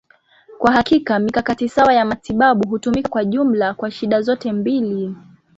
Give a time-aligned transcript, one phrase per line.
[0.59, 5.15] Kwa hakika, mikakati sawa ya matibabu hutumika kwa jumla kwa shida zote mbili.